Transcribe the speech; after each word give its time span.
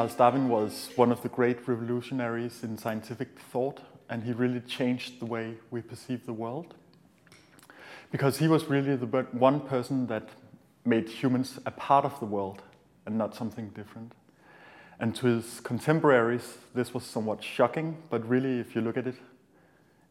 Charles 0.00 0.14
Darwin 0.14 0.48
was 0.48 0.88
one 0.96 1.12
of 1.12 1.20
the 1.20 1.28
great 1.28 1.68
revolutionaries 1.68 2.64
in 2.64 2.78
scientific 2.78 3.38
thought, 3.38 3.80
and 4.08 4.22
he 4.22 4.32
really 4.32 4.60
changed 4.60 5.20
the 5.20 5.26
way 5.26 5.56
we 5.70 5.82
perceive 5.82 6.24
the 6.24 6.32
world. 6.32 6.72
Because 8.10 8.38
he 8.38 8.48
was 8.48 8.64
really 8.64 8.96
the 8.96 9.04
one 9.04 9.60
person 9.60 10.06
that 10.06 10.30
made 10.86 11.06
humans 11.06 11.58
a 11.66 11.70
part 11.70 12.06
of 12.06 12.18
the 12.18 12.24
world 12.24 12.62
and 13.04 13.18
not 13.18 13.34
something 13.34 13.68
different. 13.74 14.14
And 15.00 15.14
to 15.16 15.26
his 15.26 15.60
contemporaries, 15.60 16.56
this 16.74 16.94
was 16.94 17.04
somewhat 17.04 17.44
shocking, 17.44 17.98
but 18.08 18.26
really, 18.26 18.58
if 18.58 18.74
you 18.74 18.80
look 18.80 18.96
at 18.96 19.06
it, 19.06 19.16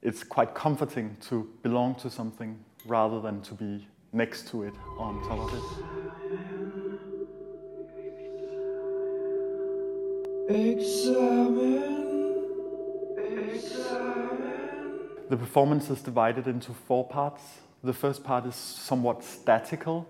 it's 0.03 0.23
quite 0.23 0.53
comforting 0.53 1.17
to 1.29 1.49
belong 1.63 1.95
to 1.95 2.11
something 2.11 2.63
rather 2.85 3.19
than 3.19 3.41
to 3.41 3.55
be 3.55 3.87
next 4.13 4.49
to 4.49 4.61
it, 4.61 4.75
on 4.99 5.19
top 5.27 5.51
of 5.51 5.57
it. 5.57 6.08
The 15.29 15.37
performance 15.37 15.91
is 15.91 16.01
divided 16.01 16.47
into 16.47 16.73
four 16.73 17.07
parts. 17.07 17.43
The 17.83 17.93
first 17.93 18.23
part 18.23 18.47
is 18.47 18.55
somewhat 18.55 19.23
statical 19.23 20.07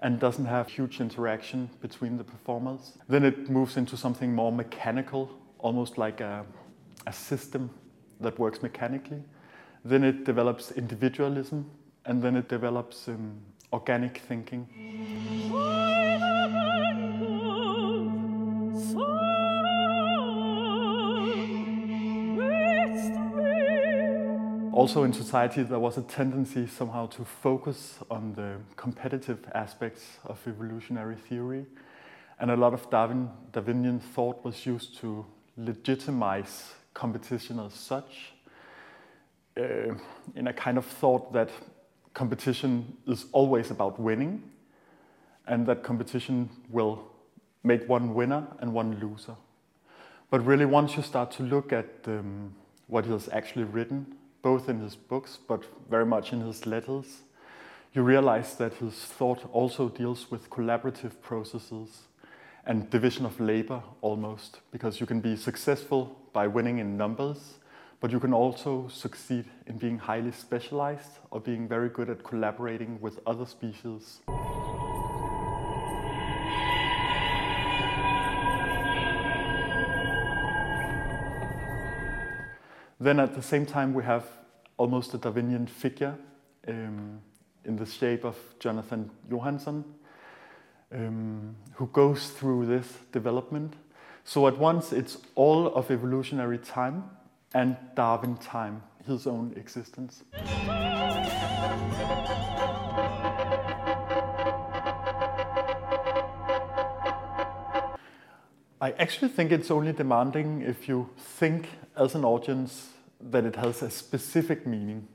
and 0.00 0.18
doesn't 0.18 0.46
have 0.46 0.68
huge 0.68 1.02
interaction 1.02 1.68
between 1.82 2.16
the 2.16 2.24
performers. 2.24 2.96
Then 3.10 3.26
it 3.26 3.50
moves 3.50 3.76
into 3.76 3.98
something 3.98 4.34
more 4.34 4.50
mechanical, 4.50 5.28
almost 5.58 5.98
like 5.98 6.22
a, 6.22 6.46
a 7.06 7.12
system 7.12 7.68
that 8.20 8.38
works 8.38 8.62
mechanically. 8.62 9.22
Then 9.84 10.02
it 10.02 10.24
develops 10.24 10.72
individualism, 10.72 11.70
and 12.06 12.22
then 12.22 12.36
it 12.36 12.48
develops 12.48 13.06
um, 13.08 13.38
organic 13.70 14.16
thinking. 14.16 14.66
Also 24.74 25.04
in 25.04 25.12
society 25.12 25.62
there 25.62 25.78
was 25.78 25.98
a 25.98 26.02
tendency 26.02 26.66
somehow 26.66 27.06
to 27.06 27.24
focus 27.24 28.00
on 28.10 28.34
the 28.34 28.56
competitive 28.74 29.38
aspects 29.54 30.18
of 30.24 30.36
evolutionary 30.48 31.14
theory 31.14 31.64
and 32.40 32.50
a 32.50 32.56
lot 32.56 32.74
of 32.74 32.90
Darwin, 32.90 33.30
Darwinian 33.52 34.00
thought 34.00 34.44
was 34.44 34.66
used 34.66 34.98
to 34.98 35.24
legitimize 35.56 36.72
competition 36.92 37.60
as 37.60 37.72
such 37.72 38.32
uh, 39.56 39.94
in 40.34 40.48
a 40.48 40.52
kind 40.52 40.76
of 40.76 40.84
thought 40.84 41.32
that 41.32 41.50
competition 42.12 42.96
is 43.06 43.26
always 43.30 43.70
about 43.70 44.00
winning 44.00 44.42
and 45.46 45.68
that 45.68 45.84
competition 45.84 46.50
will 46.68 47.00
make 47.62 47.88
one 47.88 48.12
winner 48.12 48.44
and 48.58 48.72
one 48.72 48.98
loser. 48.98 49.36
But 50.30 50.44
really 50.44 50.64
once 50.64 50.96
you 50.96 51.04
start 51.04 51.30
to 51.36 51.44
look 51.44 51.72
at 51.72 51.86
um, 52.08 52.56
what 52.88 53.04
he 53.04 53.12
has 53.12 53.28
actually 53.32 53.66
written 53.66 54.16
both 54.44 54.68
in 54.68 54.78
his 54.78 54.94
books 54.94 55.38
but 55.48 55.64
very 55.88 56.04
much 56.04 56.34
in 56.34 56.42
his 56.42 56.66
letters, 56.66 57.22
you 57.94 58.02
realize 58.02 58.56
that 58.56 58.74
his 58.74 58.92
thought 58.92 59.48
also 59.52 59.88
deals 59.88 60.30
with 60.30 60.50
collaborative 60.50 61.18
processes 61.22 62.02
and 62.66 62.90
division 62.90 63.24
of 63.24 63.40
labor 63.40 63.82
almost, 64.02 64.60
because 64.70 65.00
you 65.00 65.06
can 65.06 65.20
be 65.20 65.34
successful 65.34 66.14
by 66.34 66.46
winning 66.46 66.78
in 66.78 66.96
numbers, 66.96 67.54
but 68.00 68.10
you 68.10 68.20
can 68.20 68.34
also 68.34 68.86
succeed 68.88 69.46
in 69.66 69.78
being 69.78 69.98
highly 69.98 70.32
specialized 70.32 71.20
or 71.30 71.40
being 71.40 71.66
very 71.66 71.88
good 71.88 72.10
at 72.10 72.22
collaborating 72.22 73.00
with 73.00 73.20
other 73.26 73.46
species. 73.46 74.20
Then 83.04 83.20
at 83.20 83.34
the 83.34 83.42
same 83.42 83.66
time, 83.66 83.92
we 83.92 84.02
have 84.04 84.24
almost 84.78 85.12
a 85.12 85.18
Darwinian 85.18 85.66
figure 85.66 86.16
um, 86.66 87.20
in 87.66 87.76
the 87.76 87.84
shape 87.84 88.24
of 88.24 88.34
Jonathan 88.58 89.10
Johansson, 89.28 89.84
um, 90.90 91.54
who 91.74 91.86
goes 91.88 92.30
through 92.30 92.64
this 92.64 92.88
development. 93.12 93.74
So 94.24 94.46
at 94.46 94.56
once, 94.56 94.90
it's 94.90 95.18
all 95.34 95.66
of 95.74 95.90
evolutionary 95.90 96.56
time 96.56 97.04
and 97.52 97.76
Darwin 97.94 98.38
time, 98.38 98.82
his 99.06 99.26
own 99.26 99.52
existence. 99.54 100.24
I 108.80 108.92
actually 108.98 109.28
think 109.28 109.52
it's 109.52 109.70
only 109.70 109.92
demanding 109.92 110.62
if 110.62 110.88
you 110.88 111.10
think 111.18 111.68
as 111.98 112.14
an 112.14 112.24
audience 112.24 112.93
that 113.30 113.44
it 113.44 113.56
has 113.56 113.82
a 113.82 113.90
specific 113.90 114.66
meaning. 114.66 115.08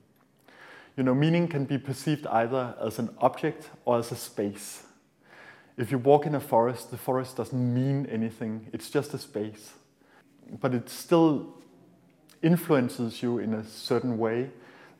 You 0.97 1.03
know, 1.03 1.13
meaning 1.13 1.47
can 1.47 1.65
be 1.65 1.77
perceived 1.77 2.27
either 2.27 2.75
as 2.81 2.99
an 2.99 3.09
object 3.19 3.69
or 3.85 3.99
as 3.99 4.11
a 4.11 4.15
space. 4.15 4.83
If 5.77 5.91
you 5.91 5.97
walk 5.97 6.25
in 6.25 6.35
a 6.35 6.39
forest, 6.39 6.91
the 6.91 6.97
forest 6.97 7.37
doesn't 7.37 7.73
mean 7.73 8.05
anything, 8.07 8.67
it's 8.73 8.89
just 8.89 9.13
a 9.13 9.17
space. 9.17 9.73
But 10.59 10.73
it 10.73 10.89
still 10.89 11.53
influences 12.41 13.21
you 13.21 13.39
in 13.39 13.53
a 13.53 13.63
certain 13.63 14.17
way, 14.17 14.49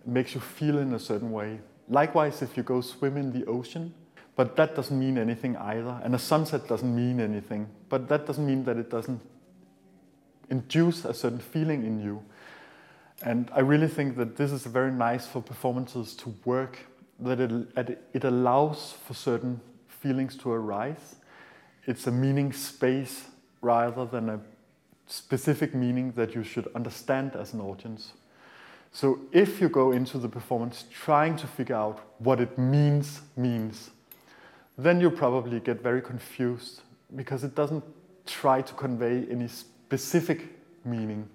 makes 0.06 0.34
you 0.36 0.42
feel 0.42 0.78
in 0.78 0.94
a 0.94 1.00
certain 1.00 1.32
way. 1.32 1.60
Likewise, 1.90 2.42
if 2.42 2.56
you 2.56 2.64
go 2.64 2.82
swim 2.82 3.18
in 3.18 3.34
the 3.34 3.46
ocean, 3.46 3.94
but 4.36 4.56
that 4.56 4.76
doesn't 4.76 4.98
mean 4.98 5.18
anything 5.18 5.58
either. 5.58 6.00
And 6.02 6.16
a 6.16 6.20
sunset 6.20 6.68
doesn't 6.68 6.96
mean 6.96 7.20
anything, 7.20 7.68
but 7.90 8.08
that 8.08 8.26
doesn't 8.26 8.46
mean 8.46 8.64
that 8.64 8.78
it 8.78 8.90
doesn't 8.90 9.20
induce 10.50 11.04
a 11.04 11.14
certain 11.14 11.40
feeling 11.40 11.86
in 11.86 12.00
you. 12.00 12.24
And 13.24 13.50
I 13.54 13.60
really 13.60 13.88
think 13.88 14.16
that 14.18 14.38
this 14.38 14.52
is 14.52 14.66
very 14.66 14.92
nice 14.92 15.28
for 15.28 15.42
performances 15.42 16.16
to 16.16 16.34
work, 16.46 16.80
that 17.20 17.40
it, 17.40 18.02
it 18.14 18.24
allows 18.24 18.94
for 19.06 19.14
certain 19.14 19.60
feelings 19.88 20.38
to 20.38 20.52
arise. 20.52 21.16
It's 21.86 22.08
a 22.08 22.12
meaning 22.12 22.54
space 22.54 23.26
rather 23.62 24.06
than 24.06 24.30
a 24.30 24.40
specific 25.08 25.74
meaning 25.76 26.12
that 26.14 26.34
you 26.34 26.44
should 26.44 26.68
understand 26.76 27.36
as 27.36 27.54
an 27.54 27.62
audience. 27.62 28.14
So 28.92 29.20
if 29.32 29.60
you 29.60 29.70
go 29.70 29.92
into 29.92 30.18
the 30.18 30.30
performance 30.30 30.86
trying 30.92 31.36
to 31.38 31.48
figure 31.48 31.76
out 31.76 32.00
what 32.20 32.40
it 32.40 32.58
means 32.58 33.22
means, 33.36 33.92
then 34.78 35.02
you 35.02 35.12
probably 35.12 35.60
get 35.60 35.82
very 35.82 36.02
confused 36.02 36.82
because 37.16 37.44
it 37.44 37.54
doesn't 37.54 37.84
try 38.26 38.62
to 38.62 38.74
convey 38.74 39.26
any 39.30 39.48
specific 39.48 40.48
meaning. 40.86 41.28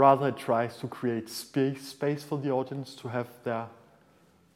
Rather, 0.00 0.28
it 0.28 0.38
tries 0.38 0.78
to 0.78 0.88
create 0.88 1.28
space, 1.28 2.22
for 2.22 2.38
the 2.38 2.50
audience 2.50 2.94
to 2.94 3.06
have 3.08 3.26
their 3.44 3.66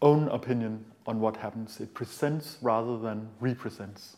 own 0.00 0.26
opinion 0.28 0.82
on 1.06 1.20
what 1.20 1.36
happens. 1.36 1.82
It 1.82 1.92
presents 1.92 2.56
rather 2.62 2.96
than 2.98 3.28
represents. 3.40 4.16